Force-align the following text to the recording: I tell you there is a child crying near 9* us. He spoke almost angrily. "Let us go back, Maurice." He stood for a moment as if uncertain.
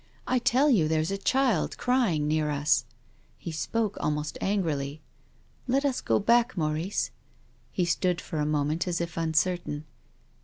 I 0.25 0.39
tell 0.39 0.67
you 0.71 0.87
there 0.87 0.99
is 0.99 1.11
a 1.11 1.17
child 1.19 1.77
crying 1.77 2.27
near 2.27 2.47
9* 2.47 2.59
us. 2.61 2.85
He 3.37 3.51
spoke 3.51 3.97
almost 3.99 4.35
angrily. 4.41 4.99
"Let 5.67 5.85
us 5.85 6.01
go 6.01 6.17
back, 6.17 6.57
Maurice." 6.57 7.11
He 7.71 7.85
stood 7.85 8.19
for 8.19 8.39
a 8.39 8.43
moment 8.47 8.87
as 8.87 8.99
if 8.99 9.15
uncertain. 9.15 9.85